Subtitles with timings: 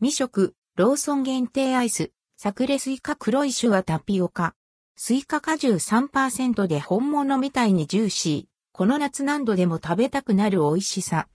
[0.00, 4.54] 実食、ローソン限定アイス、サクレスイカ黒い種はタピオカ。
[4.94, 8.44] スイカ果汁3%で本物みたいにジューシー。
[8.70, 11.26] この夏何度でも食べたくなる美味しさ。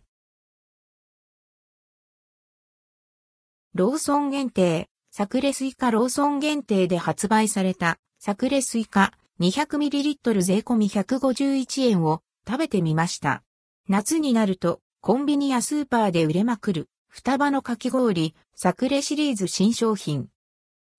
[3.73, 9.11] ローソン限定、サクレスイカローソン限定で発売されたサクレスイカ
[9.41, 13.43] 200ml 税込み151円を食べてみました。
[13.89, 20.29] 夏になるとコンビニやスーパーで売れまくる双葉のかき氷サクレシリーズ新商品。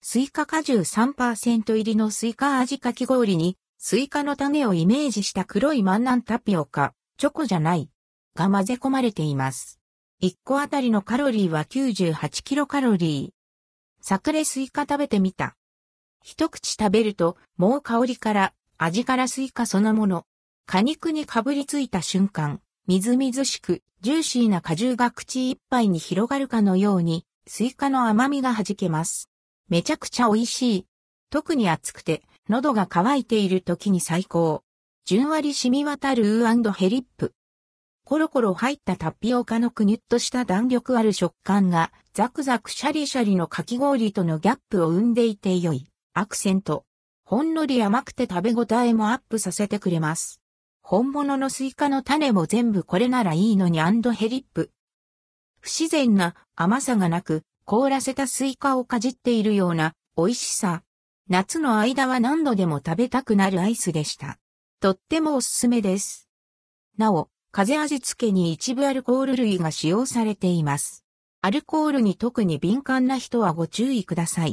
[0.01, 7.91] スイカ果汁3%入りのスイカ味かき氷にスイカの種をイメージした黒いマンナンタピオカ、チョコじゃない、
[8.37, 9.81] が混ぜ込まれています。
[10.23, 14.01] 1個あたりのカロリーは98キロカロリー。
[14.01, 15.57] サクレスイカ食べてみた。
[16.23, 20.27] 一口食べると、もう香りから、味からスイカそのもの。
[20.65, 29.31] 果肉にかぶりついた瞬間、みずみずしく、ジューシーな果汁が口いっぱいに広がるかのように、スイカの甘みが弾けます。
[29.71, 30.87] めちゃくちゃ美味しい。
[31.31, 34.65] 特に暑くて、喉が渇いている時に最高。
[35.07, 37.33] じゅんわり染み渡るウーヘリップ。
[38.05, 45.87] コロコロ入ったタピオカのくにゅっとした弾力ある食感が、ザクザクシャリシャリのかき氷とのギャップを生んでいて良い。
[46.13, 46.85] アクセント。
[47.25, 50.43] ほんのり甘くて食べ応えもアップさせてくれます。
[50.87, 54.71] 本物のスイカの種も全部これならいいのにアンドヘリップ。
[55.61, 60.83] 不自然な甘さがなく、凍らせたスイカをかじっているような美味しさ。
[61.31, 64.39] 夏の間は何度でも食べたくなるアイスでした。
[64.79, 66.29] とってもおすすめです。
[66.99, 71.03] なお、風味付けに一部アルコール類が使用されています。
[71.41, 74.53] アルコールに特に敏感な人はご注意ください。